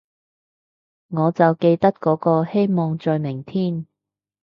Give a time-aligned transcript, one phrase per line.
[1.09, 3.85] 我就記得嗰個，希望在明天